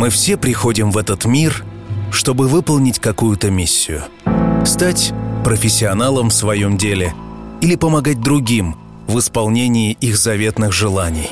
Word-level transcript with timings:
Мы 0.00 0.08
все 0.08 0.38
приходим 0.38 0.90
в 0.90 0.96
этот 0.96 1.26
мир, 1.26 1.62
чтобы 2.10 2.48
выполнить 2.48 2.98
какую-то 2.98 3.50
миссию. 3.50 4.04
Стать 4.64 5.12
профессионалом 5.44 6.30
в 6.30 6.32
своем 6.32 6.78
деле 6.78 7.12
или 7.60 7.76
помогать 7.76 8.22
другим 8.22 8.76
в 9.06 9.18
исполнении 9.18 9.92
их 10.00 10.16
заветных 10.16 10.72
желаний. 10.72 11.28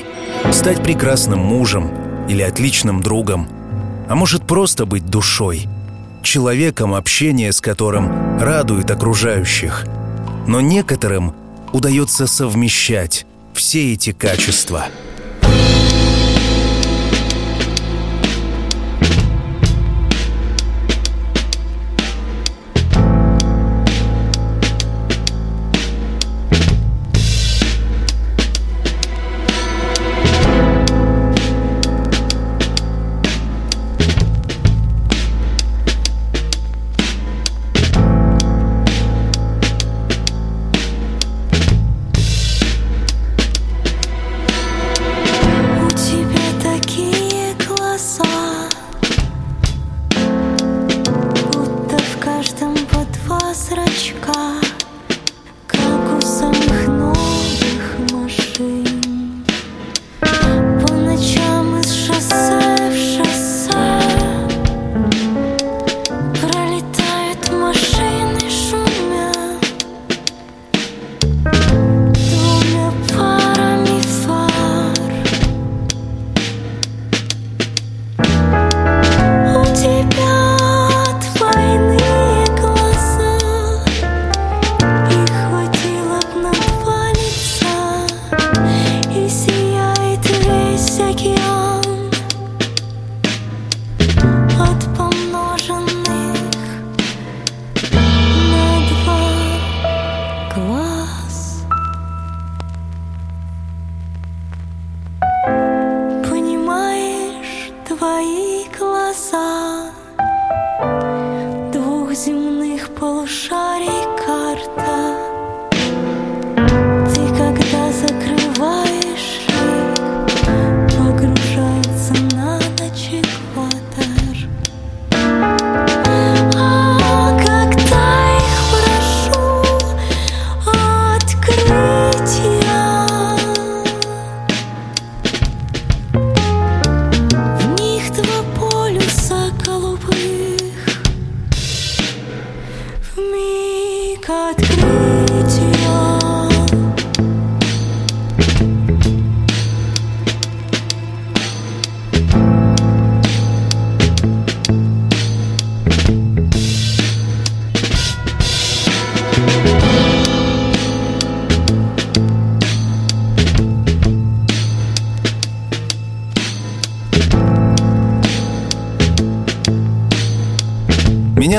Стать 0.51 0.83
прекрасным 0.83 1.39
мужем 1.39 1.89
или 2.29 2.43
отличным 2.43 3.01
другом. 3.01 3.47
А 4.07 4.13
может 4.13 4.45
просто 4.45 4.85
быть 4.85 5.07
душой. 5.07 5.67
Человеком, 6.21 6.93
общение 6.93 7.51
с 7.51 7.61
которым 7.61 8.39
радует 8.39 8.91
окружающих. 8.91 9.87
Но 10.45 10.61
некоторым 10.61 11.33
удается 11.73 12.27
совмещать 12.27 13.25
все 13.55 13.93
эти 13.93 14.11
качества– 14.11 14.85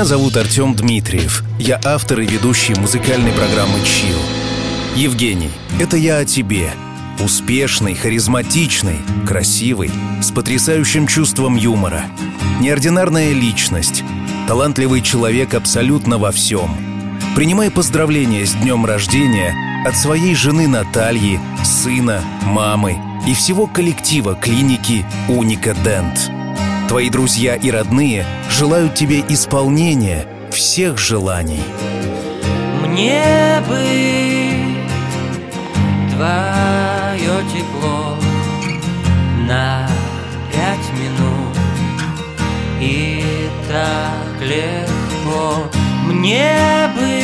Меня 0.01 0.07
зовут 0.07 0.35
Артем 0.35 0.73
Дмитриев. 0.73 1.43
Я 1.59 1.79
автор 1.85 2.21
и 2.21 2.25
ведущий 2.25 2.73
музыкальной 2.73 3.31
программы 3.33 3.77
«Чил». 3.85 4.17
Евгений, 4.95 5.51
это 5.79 5.95
я 5.95 6.17
о 6.17 6.25
тебе. 6.25 6.71
Успешный, 7.19 7.93
харизматичный, 7.93 8.95
красивый, 9.27 9.91
с 10.19 10.31
потрясающим 10.31 11.05
чувством 11.05 11.55
юмора. 11.55 12.05
Неординарная 12.59 13.31
личность. 13.33 14.03
Талантливый 14.47 15.03
человек 15.03 15.53
абсолютно 15.53 16.17
во 16.17 16.31
всем. 16.31 16.75
Принимай 17.35 17.69
поздравления 17.69 18.47
с 18.47 18.53
днем 18.53 18.87
рождения 18.87 19.53
от 19.85 19.95
своей 19.95 20.33
жены 20.33 20.67
Натальи, 20.67 21.39
сына, 21.63 22.23
мамы 22.41 22.97
и 23.27 23.35
всего 23.35 23.67
коллектива 23.67 24.33
клиники 24.33 25.05
«Уника 25.29 25.75
Дент». 25.85 26.31
Твои 26.89 27.11
друзья 27.11 27.55
и 27.55 27.69
родные 27.69 28.25
желают 28.51 28.95
тебе 28.95 29.21
исполнения 29.29 30.27
всех 30.51 30.97
желаний. 30.97 31.63
Мне 32.85 33.61
бы 33.67 33.81
твое 36.13 37.41
тепло 37.53 38.17
на 39.47 39.87
пять 40.51 40.91
минут. 40.99 41.57
И 42.79 43.23
так 43.67 44.47
легко. 44.47 45.63
Мне 46.05 46.89
бы 46.95 47.21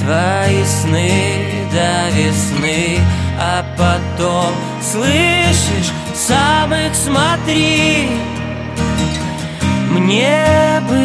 Твои 0.00 0.64
сны 0.64 1.10
до 1.72 2.10
весны. 2.16 2.98
А 3.38 3.64
потом, 3.76 4.52
слышишь, 4.80 5.92
сам 6.14 6.72
их 6.72 6.94
смотри 6.94 8.08
Мне 9.96 10.82
бы 10.90 11.04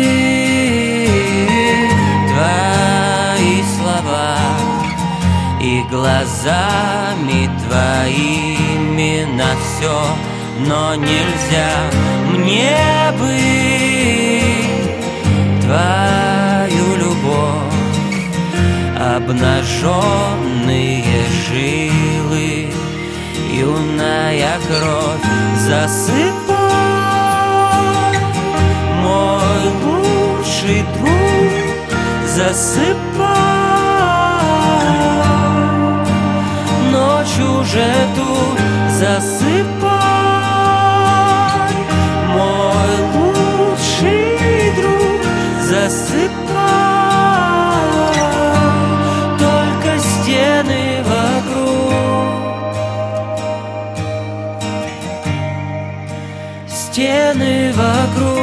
твои 2.28 3.64
слова 3.78 4.36
И 5.62 5.82
глазами 5.90 7.50
твоими 7.66 9.14
на 9.34 9.56
все 9.62 9.98
Но 10.68 10.96
нельзя. 10.96 11.72
Мне 12.32 12.78
бы 13.18 13.34
твою 15.62 16.88
любовь 16.98 18.20
Обнаженные 19.16 21.06
жилы 21.48 22.70
юная 23.54 24.60
кровь 24.68 25.28
засыпай 25.66 26.41
лучший 30.82 30.92
друг 31.00 31.90
засыпай 32.28 32.92
Ночь 36.92 37.40
уже 37.40 37.92
тут 38.16 38.60
засыпай 38.90 39.92
Мой 42.34 42.94
лучший 43.16 44.72
друг 44.76 45.22
засыпай 45.70 46.22
Только 49.40 49.90
стены 50.00 50.84
вокруг. 51.06 51.92
Стены 56.68 57.74
вокруг 57.74 58.41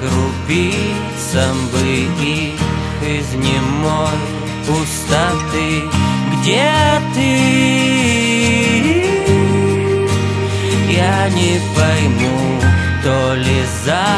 крупицам 0.00 1.68
бы 1.68 1.78
их 1.78 2.60
из 3.02 3.34
немой 3.34 4.18
пустоты. 4.66 5.68
Где 6.32 6.72
ты? 7.14 7.32
Я 10.90 11.28
не 11.30 11.60
пойму, 11.76 12.60
то 13.02 13.34
ли 13.34 13.62
за 13.84 14.08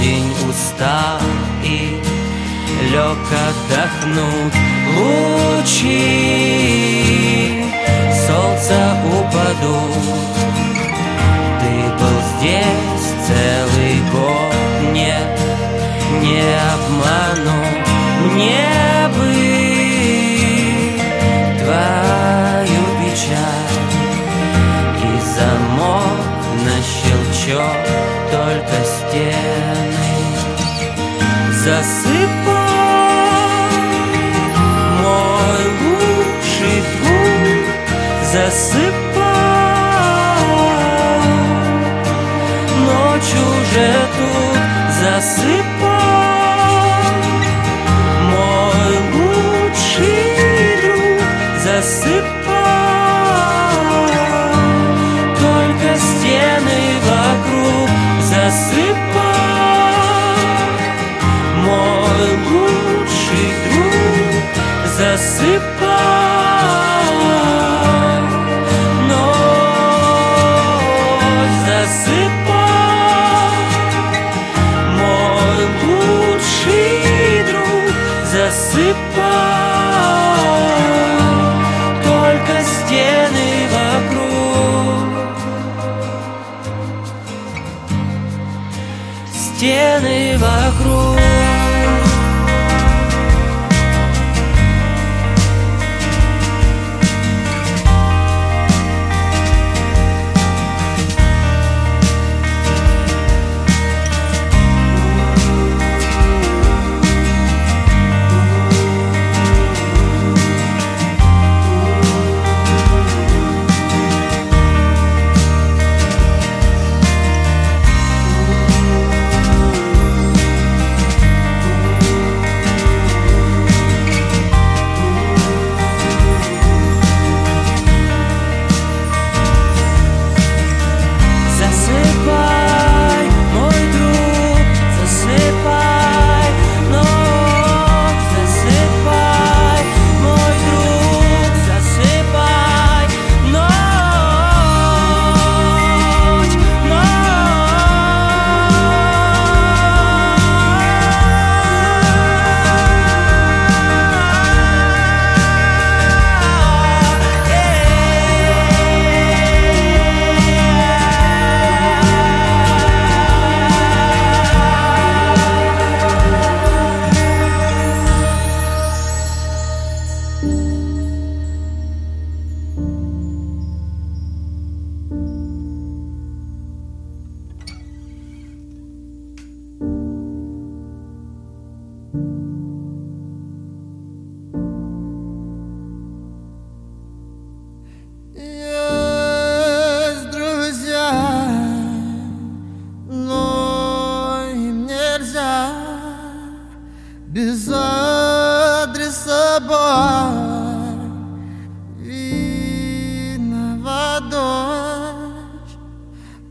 день 0.00 0.30
устал 0.48 1.20
и 1.62 2.00
лег 2.90 3.26
отдохнуть. 3.48 4.56
Лучи 4.96 6.08
солнца 8.26 8.80
упадут. 9.06 10.34
Ты 11.60 11.72
был 11.98 12.18
здесь 12.38 13.08
целый 13.26 13.96
год, 14.12 14.47
не 16.28 16.44
обману. 16.74 17.58
Мне 18.24 19.08
бы 19.14 19.30
твою 21.60 22.82
печаль. 22.98 23.78
И 25.04 25.10
замок 25.34 26.40
на 26.66 26.76
щелчок 26.92 27.82
только 28.30 28.76
стены 28.84 30.18
Засыпал 31.64 32.68
мой 35.02 35.64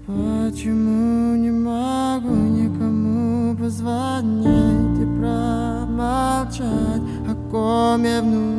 почему 0.07 1.35
не 1.35 1.51
могу 1.51 2.33
никому 2.33 3.55
позвонить 3.57 5.01
и 5.01 5.05
промолчать 5.19 7.01
о 7.29 7.35
коме 7.51 8.21
внутри. 8.21 8.56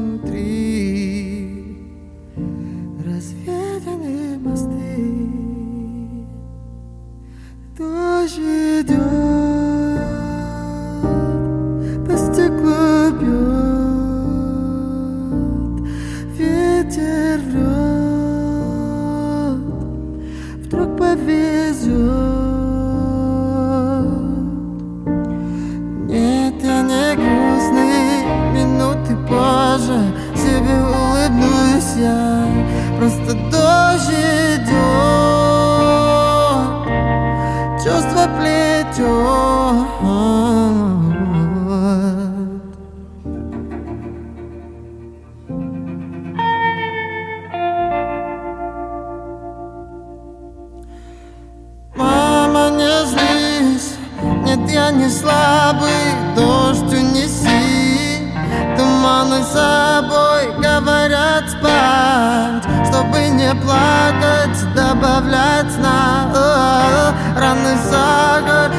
Добавлять 64.99 65.79
на 65.79 67.15
Раны 67.37 67.77
сахар 67.91 68.71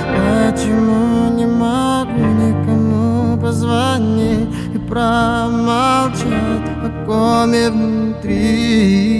Почему 0.51 1.29
не 1.33 1.45
могу 1.45 2.19
никому 2.19 3.37
позвонить 3.39 4.49
И 4.73 4.77
промолчать 4.77 6.19
о 6.83 7.05
коме 7.05 7.69
внутри 7.69 9.18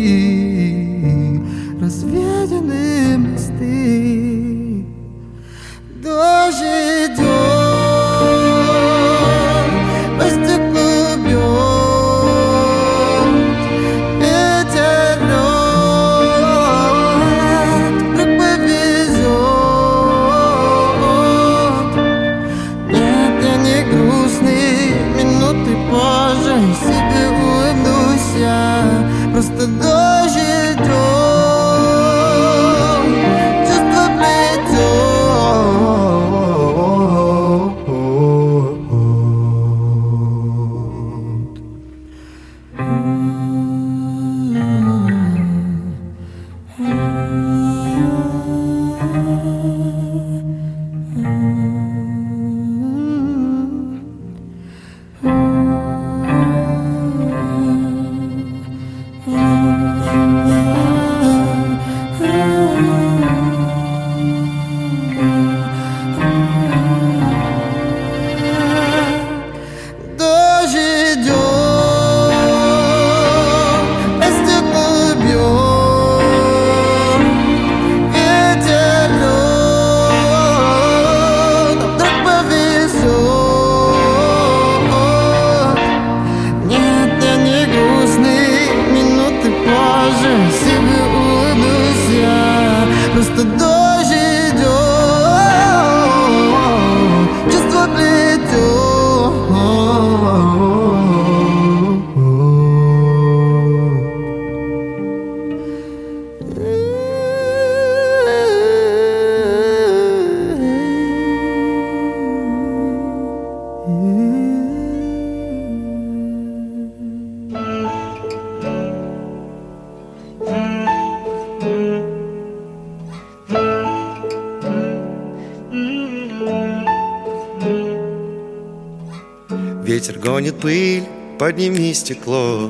пыль, 130.62 131.04
подними 131.38 131.94
стекло. 131.94 132.70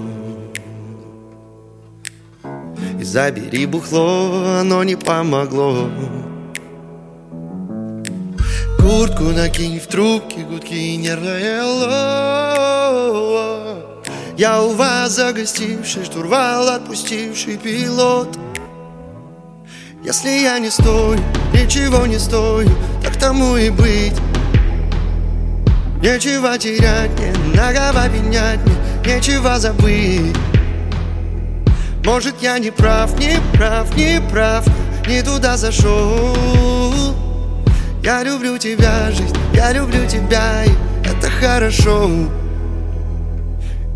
И 3.00 3.04
забери 3.04 3.66
бухло, 3.66 4.60
оно 4.60 4.84
не 4.84 4.96
помогло. 4.96 5.90
Куртку 8.80 9.24
накинь 9.26 9.80
в 9.80 9.88
трубке, 9.88 10.42
гудки 10.42 10.96
нервное 10.98 11.64
ло 11.64 12.90
Я 14.38 14.62
у 14.62 14.74
вас 14.74 15.12
загостивший, 15.12 16.06
штурвал 16.06 16.70
отпустивший 16.70 17.58
пилот. 17.58 18.38
Если 20.04 20.30
я 20.30 20.60
не 20.60 20.70
стою, 20.70 21.20
ничего 21.54 22.06
не 22.06 22.18
стою, 22.20 22.70
так 23.04 23.18
тому 23.18 23.58
и 23.58 23.70
быть 23.70 24.16
Нечего 26.02 26.58
терять 26.58 27.12
мне, 27.20 27.34
многого 27.54 28.08
менять 28.08 28.60
мне, 28.66 29.16
нечего 29.16 29.60
забыть. 29.60 30.34
Может 32.06 32.42
я 32.42 32.58
не 32.58 32.72
прав, 32.72 33.20
не 33.20 33.38
прав, 33.54 33.94
не 33.98 34.22
прав, 34.32 34.66
не 35.06 35.22
туда 35.22 35.58
зашел. 35.58 36.34
Я 38.02 38.24
люблю 38.24 38.58
тебя, 38.58 39.12
жизнь, 39.12 39.36
я 39.54 39.74
люблю 39.74 40.08
тебя, 40.08 40.64
и 40.64 40.72
это 41.06 41.30
хорошо. 41.30 42.10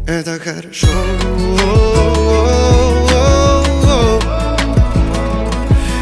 Это 0.05 0.37
хорошо. 0.39 0.87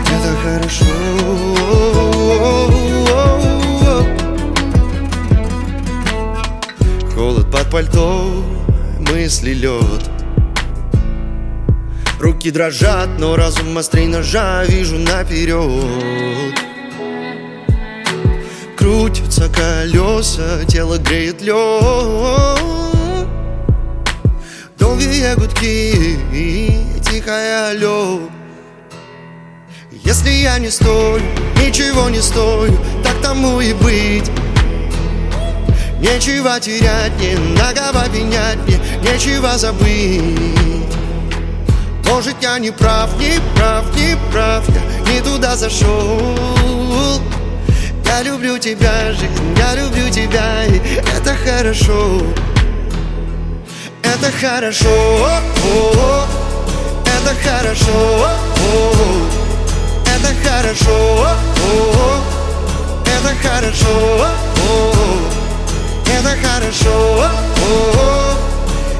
Это 0.08 0.36
хорошо 0.44 1.31
пальто, 7.72 8.44
мысли 9.00 9.54
лед. 9.54 10.10
Руки 12.20 12.52
дрожат, 12.52 13.10
но 13.18 13.36
разум 13.36 13.78
острей 13.78 14.08
ножа 14.08 14.64
Вижу 14.66 14.98
наперед. 14.98 16.54
Крутятся 18.78 19.50
колеса, 19.50 20.66
тело 20.68 20.98
греет 20.98 21.42
лед. 21.42 22.60
Долгие 24.78 25.36
гудки 25.36 26.18
и 26.34 27.00
тихое 27.10 27.72
алло. 27.72 28.20
Если 29.92 30.32
я 30.32 30.60
не 30.60 30.70
стою, 30.70 31.22
ничего 31.58 32.10
не 32.10 32.22
стою 32.22 32.76
Так 33.04 33.22
тому 33.22 33.62
и 33.62 33.74
быть 33.74 34.30
Нечего 36.02 36.60
терять, 36.60 37.18
не 37.20 37.36
многого 37.36 38.02
обвинять 38.02 38.58
мне 38.68 38.80
Нечего 39.04 39.58
забыть 39.58 40.96
Может 42.06 42.36
я 42.42 42.58
не 42.60 42.72
прав, 42.72 43.16
не 43.18 43.40
прав, 43.56 43.86
не 43.96 44.18
прав 44.32 44.66
Я 44.68 45.14
не 45.14 45.22
туда 45.22 45.56
зашел 45.56 46.20
Я 48.06 48.24
люблю 48.24 48.58
тебя, 48.58 49.14
жизнь, 49.14 49.56
я 49.58 49.76
люблю 49.76 50.10
тебя 50.10 50.66
И 50.66 50.80
это 51.18 51.36
хорошо 51.36 52.22
Это 54.22 54.32
хорошо 54.32 54.90
о-о-о. 54.90 56.26
Это 57.06 57.34
хорошо. 57.44 58.28
Это 60.06 60.50
хорошо. 60.50 61.28
Это 63.06 63.36
хорошо. 63.42 64.91
Это 66.32 66.48
хорошо, 66.48 66.90
о-о-о. 67.20 68.38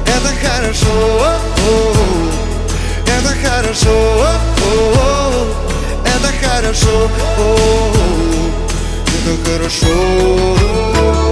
это 0.04 0.30
хорошо, 0.46 0.94
это 3.06 3.32
хорошо, 3.42 3.96
это 6.04 6.28
хорошо, 6.46 7.10
это 9.24 9.50
хорошо. 9.50 11.31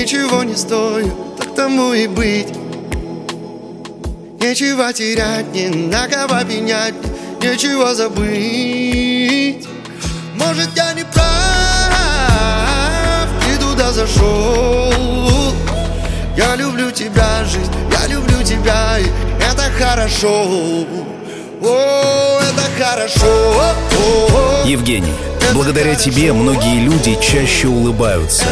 Ничего 0.00 0.42
не 0.42 0.54
стою, 0.54 1.10
так 1.38 1.54
тому 1.54 1.94
и 1.94 2.06
быть. 2.06 2.48
Нечего 4.40 4.92
терять, 4.92 5.52
не 5.54 5.68
на 5.68 6.06
кого 6.06 6.44
пенять, 6.44 6.94
нечего 7.40 7.94
забыть. 7.94 9.66
Может 10.34 10.68
я 10.76 10.92
не 10.92 11.04
прав, 11.04 11.26
ты 13.42 13.58
туда 13.58 13.92
зашел. 13.92 14.92
Я 16.36 16.54
люблю 16.56 16.90
тебя, 16.90 17.44
жизнь, 17.44 17.72
я 17.90 18.06
люблю 18.06 18.42
тебя, 18.42 18.98
и 18.98 19.06
это 19.42 19.70
хорошо. 19.78 20.84
О, 21.62 22.38
это 22.42 22.84
хорошо. 22.84 23.74
Евгений, 24.66 25.14
благодаря 25.52 25.94
тебе 25.94 26.32
многие 26.32 26.80
люди 26.80 27.16
чаще 27.20 27.68
улыбаются. 27.68 28.44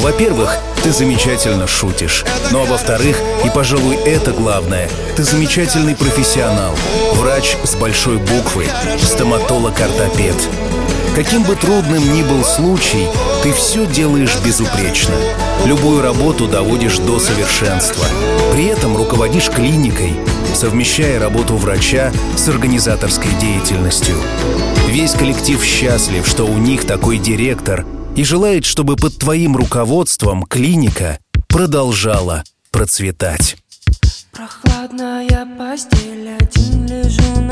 Во-первых, 0.00 0.56
ты 0.82 0.92
замечательно 0.92 1.66
шутишь. 1.66 2.24
Ну 2.50 2.62
а 2.62 2.64
во-вторых, 2.64 3.16
и, 3.44 3.50
пожалуй, 3.50 3.96
это 4.06 4.32
главное, 4.32 4.88
ты 5.16 5.24
замечательный 5.24 5.94
профессионал. 5.94 6.74
Врач 7.14 7.56
с 7.64 7.74
большой 7.74 8.16
буквы, 8.16 8.66
стоматолог-ортопед. 9.00 10.36
Каким 11.14 11.42
бы 11.42 11.54
трудным 11.56 12.14
ни 12.14 12.22
был 12.22 12.42
случай, 12.42 13.06
ты 13.42 13.52
все 13.52 13.86
делаешь 13.86 14.36
безупречно. 14.44 15.14
Любую 15.66 16.02
работу 16.02 16.46
доводишь 16.46 16.98
до 16.98 17.18
совершенства. 17.18 18.06
При 18.52 18.66
этом 18.66 18.98
руководишь 18.98 19.48
клиникой, 19.48 20.12
совмещая 20.54 21.18
работу 21.18 21.56
врача 21.56 22.12
с 22.36 22.46
организаторской 22.50 23.30
деятельностью. 23.40 24.14
Весь 24.88 25.12
коллектив 25.12 25.64
счастлив, 25.64 26.26
что 26.26 26.44
у 26.44 26.58
них 26.58 26.84
такой 26.84 27.16
директор 27.16 27.86
и 28.14 28.24
желает, 28.24 28.66
чтобы 28.66 28.96
под 28.96 29.16
твоим 29.16 29.56
руководством 29.56 30.42
клиника 30.42 31.18
продолжала 31.48 32.44
процветать. 32.70 33.56
Прохладная 34.32 35.46
постель, 35.56 36.36
один 36.38 36.86
лежу 36.86 37.40
на 37.40 37.51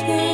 change. 0.00 0.31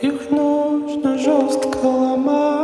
Их 0.00 0.30
нужно 0.30 1.16
жестко 1.16 1.86
ломать, 1.86 2.55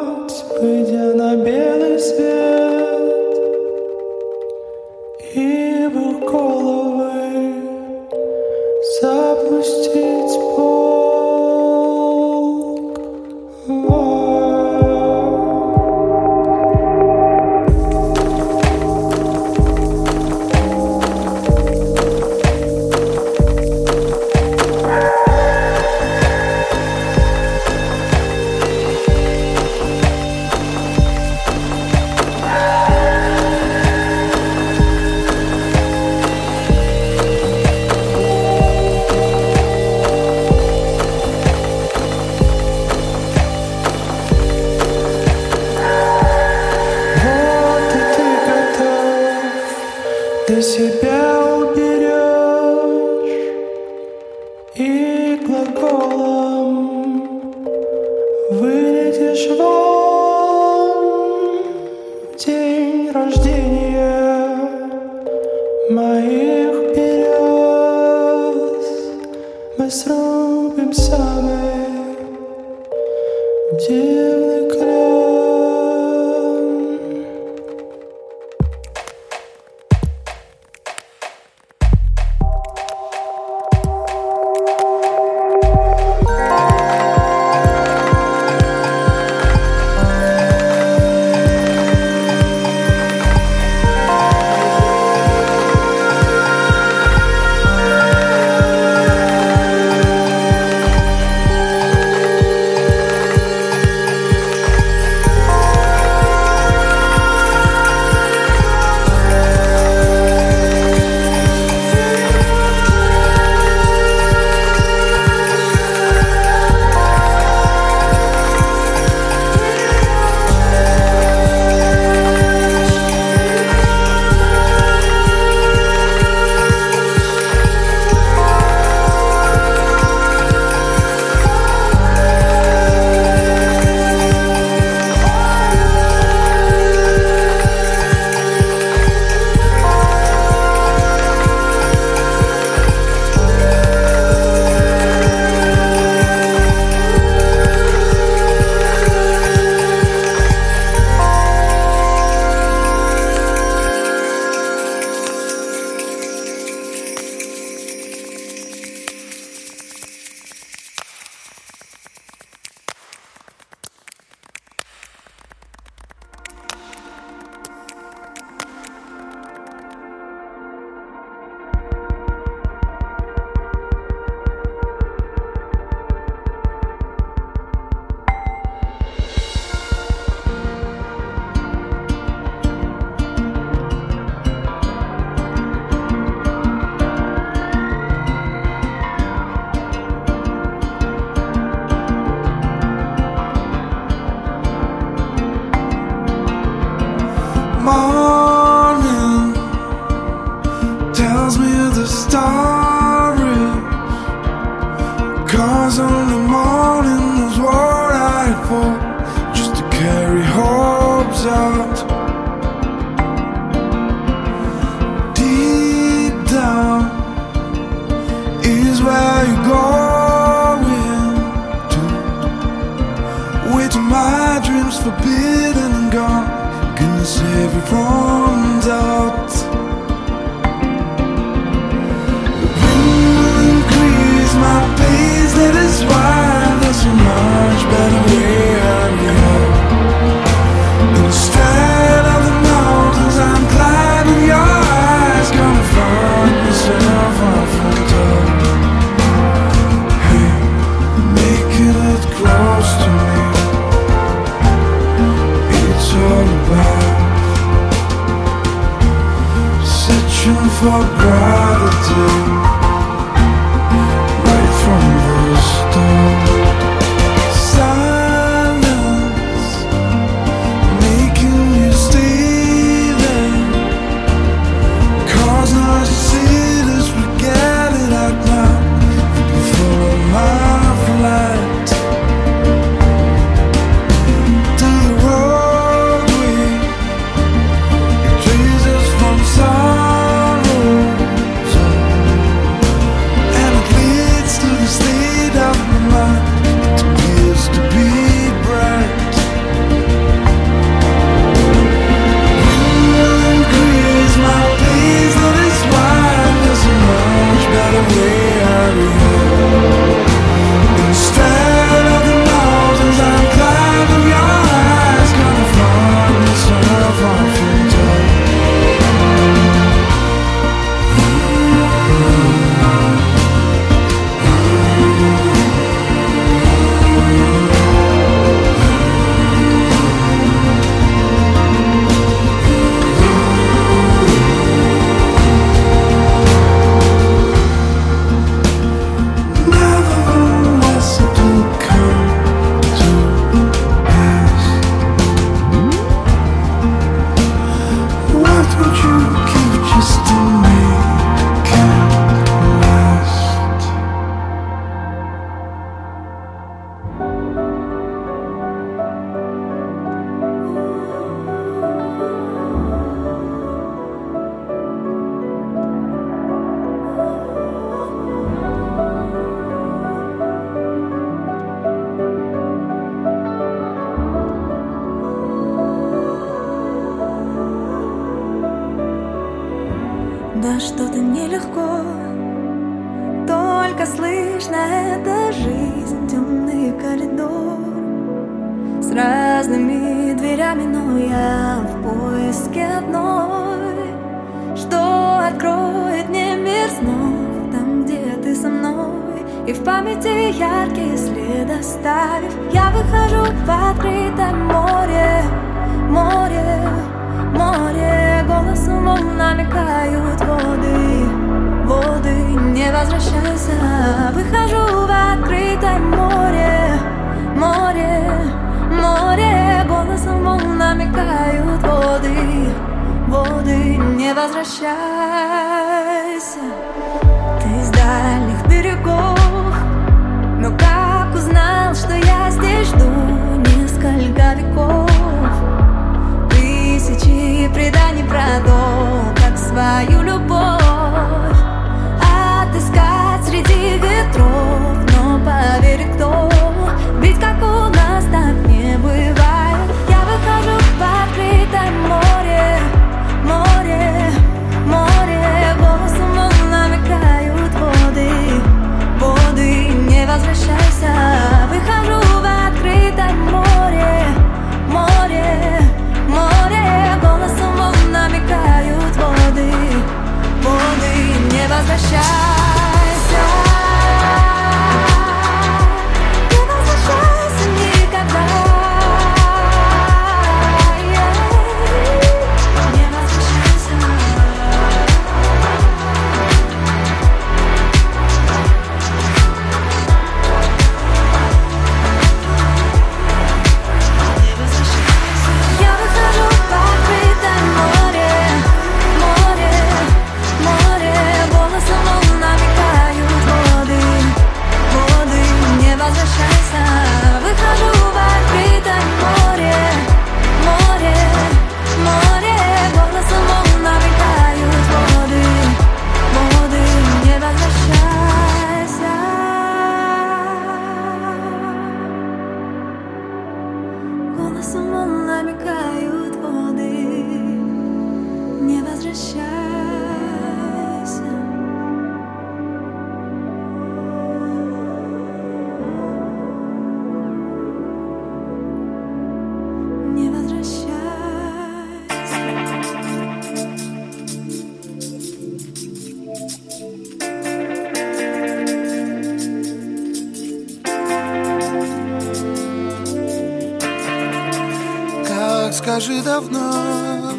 скажи 555.93 556.23
давно. 556.23 557.35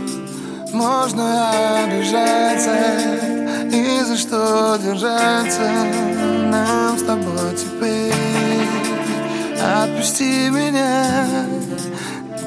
Можно 0.73 1.83
обижаться 1.85 2.75
И 3.71 4.03
за 4.03 4.15
что 4.15 4.77
держаться? 4.77 5.71
Нам 6.51 6.97
с 6.99 7.03
тобой 7.03 7.55
теперь 7.57 8.13
Отпусти 9.59 10.49
меня. 10.49 11.25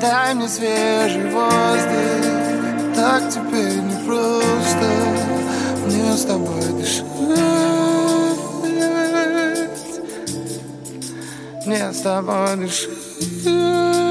Дай 0.00 0.34
мне 0.34 0.48
свежий 0.48 1.28
воздух. 1.30 2.94
Так 2.94 3.28
теперь 3.28 3.80
не 3.80 4.06
просто 4.06 4.88
Мне 5.86 6.16
с 6.16 6.24
тобой 6.24 6.62
дышать. 6.78 7.04
Мне 11.66 11.92
с 11.92 12.00
тобой 12.00 12.56
дышать 12.56 14.05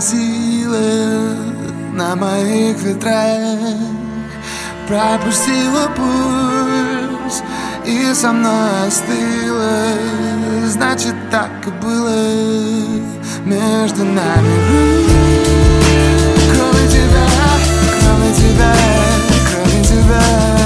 носила 0.00 1.34
на 1.92 2.16
моих 2.16 2.76
ветрах. 2.82 3.76
Пропустила 4.88 5.88
пульс 5.96 7.42
и 7.84 8.14
со 8.14 8.32
мной 8.32 8.86
остыла. 8.86 9.92
Значит 10.66 11.14
так 11.30 11.50
и 11.66 11.70
было 11.70 12.16
между 13.44 14.04
нами. 14.04 14.56
Кроме 16.52 16.88
тебя, 16.88 17.26
кроме 18.00 18.34
тебя, 18.34 18.74
кроме 19.50 19.84
тебя 19.84 20.59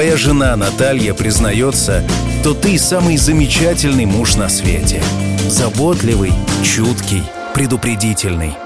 твоя 0.00 0.16
жена 0.16 0.56
Наталья 0.56 1.12
признается, 1.12 2.02
то 2.42 2.54
ты 2.54 2.78
самый 2.78 3.18
замечательный 3.18 4.06
муж 4.06 4.34
на 4.34 4.48
свете. 4.48 5.02
Заботливый, 5.46 6.32
чуткий, 6.64 7.22
предупредительный. 7.52 8.56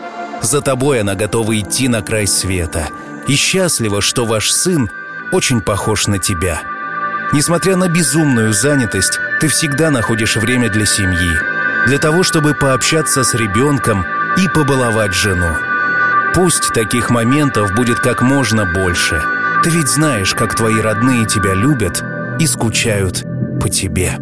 За 0.43 0.61
тобой 0.61 1.01
она 1.01 1.17
готова 1.17 1.59
идти 1.59 1.89
на 1.89 2.03
край 2.03 2.29
света. 2.29 2.87
И 3.27 3.35
счастлива, 3.35 4.01
что 4.01 4.27
ваш 4.27 4.53
сын 4.53 4.89
очень 5.33 5.61
похож 5.61 6.07
на 6.07 6.21
тебя. 6.21 6.63
Несмотря 7.33 7.75
на 7.75 7.89
безумную 7.89 8.53
занятость, 8.53 9.19
ты 9.41 9.49
всегда 9.49 9.91
находишь 9.91 10.37
время 10.37 10.71
для 10.71 10.87
семьи. 10.87 11.33
Для 11.89 11.99
того, 11.99 12.23
чтобы 12.23 12.55
пообщаться 12.55 13.25
с 13.25 13.35
ребенком 13.35 14.07
и 14.37 14.47
побаловать 14.47 15.15
жену. 15.15 15.51
Пусть 16.33 16.73
таких 16.73 17.11
моментов 17.11 17.75
будет 17.75 17.99
как 17.99 18.23
можно 18.23 18.65
больше– 18.65 19.21
ты 19.65 19.71
ведь 19.71 19.89
знаешь, 19.89 20.35
как 20.35 20.55
твои 20.55 20.79
родные 20.79 21.25
тебя 21.25 21.55
любят 21.55 22.05
и 22.39 22.47
скучают 22.47 23.25
по 23.59 23.71
тебе. 23.71 24.19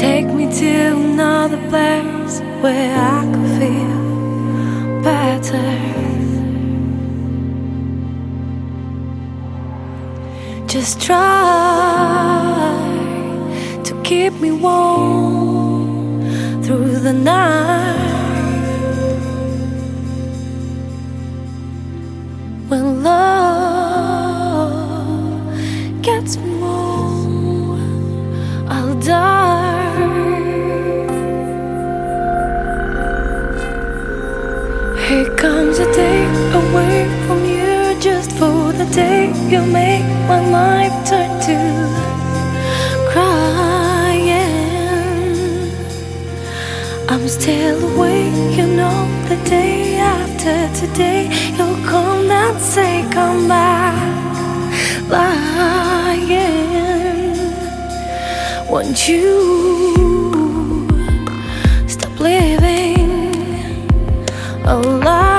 Take 0.00 0.28
me 0.28 0.50
to 0.50 0.96
another 0.96 1.58
place 1.68 2.40
where 2.62 2.96
I 2.96 3.20
can 3.30 3.44
feel 3.60 5.02
better. 5.02 5.70
Just 10.66 11.02
try 11.02 12.72
to 13.84 14.02
keep 14.02 14.32
me 14.40 14.52
warm 14.52 16.22
through 16.62 17.00
the 17.00 17.12
night 17.12 17.98
when 22.70 23.02
love. 23.02 23.49
You 39.50 39.66
make 39.66 40.04
my 40.28 40.38
life 40.48 40.94
turn 41.08 41.28
to 41.46 41.58
crying. 43.10 44.30
I'm 47.08 47.26
still 47.26 47.78
awake, 47.92 48.56
you 48.56 48.68
know. 48.68 49.08
The 49.28 49.36
day 49.50 49.96
after 49.98 50.70
today, 50.78 51.28
you'll 51.56 51.84
come 51.84 52.30
and 52.30 52.60
say, 52.60 53.04
Come 53.10 53.48
back, 53.48 53.98
lying. 55.08 56.30
Won't 58.70 59.08
you 59.08 60.86
stop 61.88 62.20
living 62.20 63.34
alive? 64.64 65.29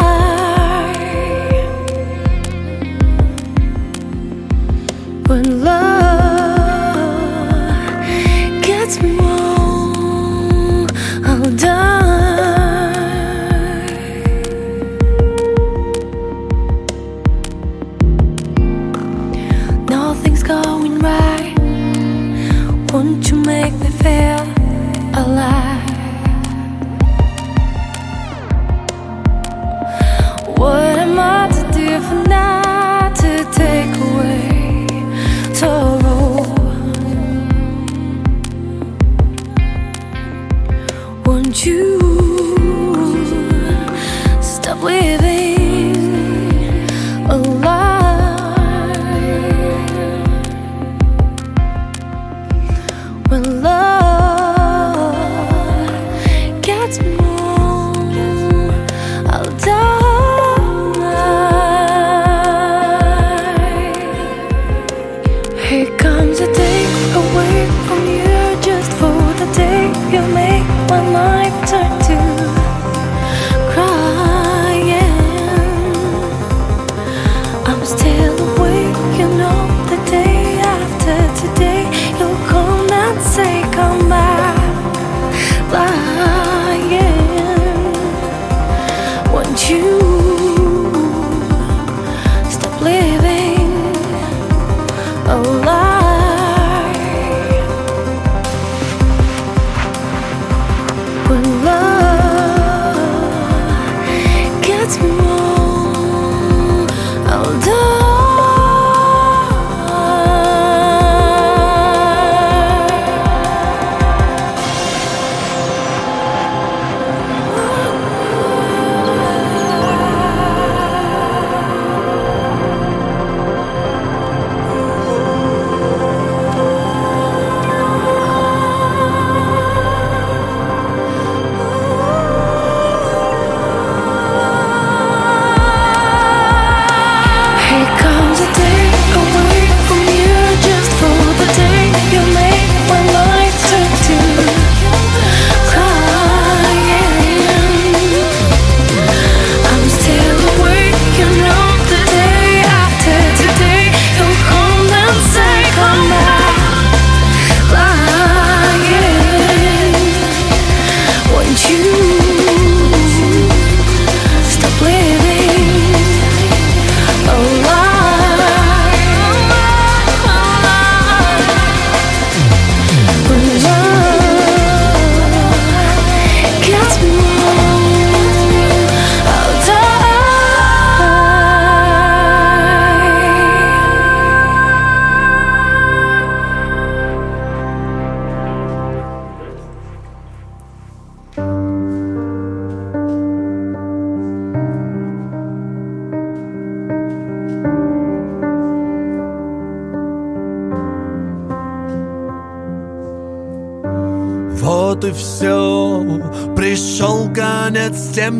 want 41.42 41.66
you. 41.66 42.11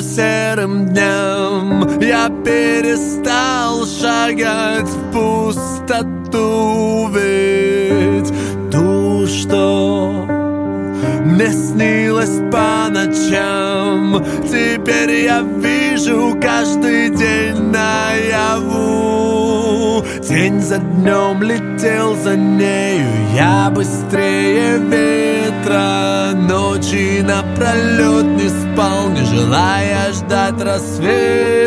серым 0.02 0.88
днем. 0.88 2.00
Я 2.02 2.30
перестал 2.44 3.86
шагать 3.86 4.90
в 4.90 5.12
пустоту 5.12 7.10
Ведь 7.14 8.32
ту, 8.72 9.28
что 9.28 10.26
мне 11.26 11.52
снилось 11.52 12.40
по 12.52 12.90
ночам. 12.90 14.24
Теперь 14.44 15.24
я 15.24 15.42
вижу 15.42 16.38
каждый 16.42 17.10
день 17.10 17.72
наяву. 17.72 18.82
День 20.28 20.62
за 20.62 20.78
днем 20.78 21.44
летел 21.44 22.01
outras 30.62 31.00
vezes. 31.00 31.61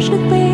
Сгореть. 0.00 0.53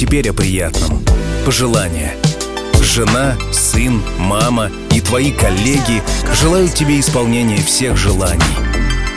теперь 0.00 0.30
о 0.30 0.32
приятном. 0.32 1.02
Пожелания. 1.44 2.14
Жена, 2.82 3.36
сын, 3.52 4.00
мама 4.18 4.70
и 4.94 5.00
твои 5.02 5.30
коллеги 5.30 6.02
желают 6.40 6.72
тебе 6.72 6.98
исполнения 6.98 7.58
всех 7.58 7.98
желаний. 7.98 8.40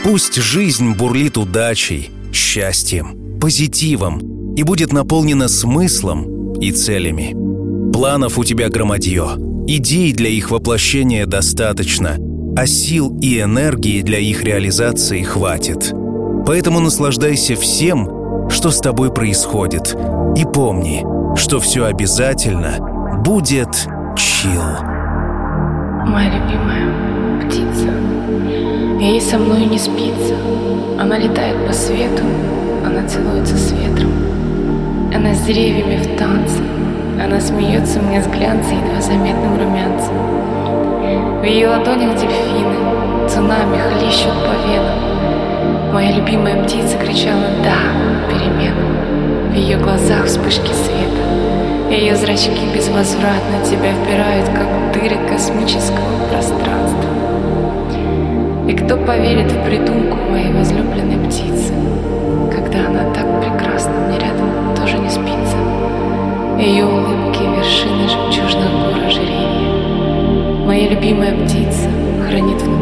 Пусть 0.04 0.34
жизнь 0.34 0.92
бурлит 0.92 1.38
удачей, 1.38 2.10
счастьем, 2.34 3.38
позитивом 3.40 4.54
и 4.56 4.62
будет 4.62 4.92
наполнена 4.92 5.48
смыслом 5.48 6.52
и 6.60 6.70
целями. 6.70 7.34
Планов 7.90 8.38
у 8.38 8.44
тебя 8.44 8.68
громадье, 8.68 9.38
идей 9.66 10.12
для 10.12 10.28
их 10.28 10.50
воплощения 10.50 11.24
достаточно, 11.24 12.18
а 12.58 12.66
сил 12.66 13.18
и 13.22 13.40
энергии 13.40 14.02
для 14.02 14.18
их 14.18 14.44
реализации 14.44 15.22
хватит. 15.22 15.94
Поэтому 16.46 16.80
наслаждайся 16.80 17.56
всем, 17.56 18.23
что 18.64 18.70
с 18.70 18.80
тобой 18.80 19.12
происходит, 19.12 19.94
и 20.36 20.44
помни, 20.46 21.04
что 21.36 21.60
все 21.60 21.84
обязательно 21.84 22.78
будет 23.22 23.68
чил. 24.16 24.62
Моя 26.06 26.30
любимая 26.30 27.42
птица, 27.42 27.90
ей 28.98 29.20
со 29.20 29.36
мной 29.36 29.66
не 29.66 29.78
спится, 29.78 30.34
она 30.98 31.18
летает 31.18 31.66
по 31.66 31.74
свету, 31.74 32.22
она 32.86 33.06
целуется 33.06 33.54
с 33.54 33.70
ветром, 33.70 34.12
она 35.14 35.34
с 35.34 35.42
деревьями 35.42 35.98
в 35.98 36.18
танце, 36.18 36.62
она 37.22 37.38
смеется 37.42 38.00
мне 38.00 38.22
с 38.22 38.26
глянцем 38.28 38.82
едва 38.82 39.02
заметным 39.02 39.58
румянцем. 39.58 41.42
В 41.42 41.44
ее 41.44 41.68
ладонях 41.68 42.14
дельфины 42.18 43.28
цунами 43.28 43.76
хлещут 43.76 44.32
по 44.32 44.54
венам. 44.66 45.92
Моя 45.92 46.12
любимая 46.12 46.64
птица 46.64 46.96
кричала 46.96 47.44
«Да!» 47.62 48.13
Переменам. 48.44 49.50
В 49.50 49.54
ее 49.54 49.78
глазах 49.78 50.26
вспышки 50.26 50.72
света. 50.72 51.90
Ее 51.90 52.16
зрачки 52.16 52.66
безвозвратно 52.74 53.64
тебя 53.64 53.92
впирают, 53.92 54.48
как 54.48 54.92
дыры 54.92 55.16
космического 55.28 56.26
пространства. 56.30 57.10
И 58.68 58.72
кто 58.72 58.96
поверит 58.96 59.52
в 59.52 59.64
придумку 59.64 60.16
моей 60.30 60.52
возлюбленной 60.52 61.28
птицы, 61.28 61.72
когда 62.50 62.86
она 62.86 63.12
так 63.12 63.26
прекрасна 63.40 63.92
мне 64.08 64.18
рядом 64.18 64.74
тоже 64.74 64.98
не 64.98 65.10
спится? 65.10 65.56
Ее 66.58 66.86
улыбки— 66.86 67.42
вершины 67.56 68.08
жемчужных 68.08 68.70
гор. 68.70 68.94
Моя 70.66 70.88
любимая 70.88 71.32
птица 71.44 71.88
хранит 72.26 72.60
внутри 72.62 72.73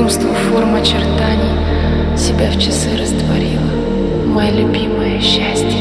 Безумство 0.00 0.32
форм 0.32 0.76
очертаний 0.76 2.16
себя 2.16 2.50
в 2.50 2.58
часы 2.58 2.88
растворила. 2.96 3.70
Моя 4.26 4.50
любимая 4.50 5.20
счастье, 5.20 5.79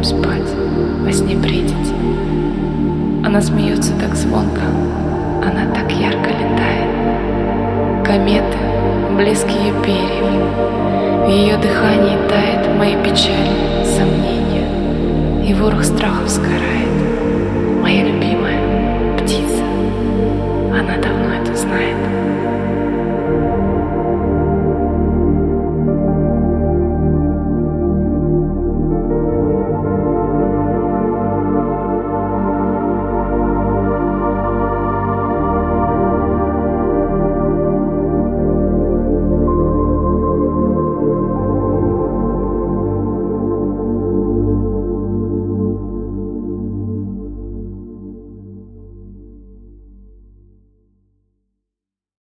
Любим 0.00 0.04
спать, 0.04 0.54
во 1.04 1.12
сне 1.12 1.36
бредить. 1.36 1.92
Она 3.22 3.42
смеется 3.42 3.92
так 4.00 4.14
звонко, 4.14 4.62
она 5.44 5.66
так 5.74 5.92
ярко 5.92 6.30
летает. 6.30 8.06
Кометы, 8.06 8.56
блеск 9.16 9.46
ее 9.46 9.74
перьев, 9.84 11.26
в 11.26 11.28
ее 11.28 11.58
дыхании 11.58 12.16
тает 12.30 12.78
мои 12.78 12.94
печали, 13.04 13.84
сомнения, 13.84 15.46
и 15.46 15.52
ворох 15.52 15.84
страхов 15.84 16.28
сгорает. 16.30 16.99